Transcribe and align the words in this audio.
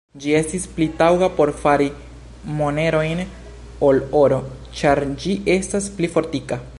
Ĝi 0.21 0.31
estis 0.37 0.63
pli 0.77 0.85
taŭga 1.01 1.27
por 1.39 1.51
fari 1.65 1.89
monerojn 2.61 3.21
ol 3.91 4.03
oro, 4.23 4.43
ĉar 4.81 5.03
ĝi 5.25 5.39
estas 5.61 5.95
pli 5.99 6.15
fortika. 6.17 6.63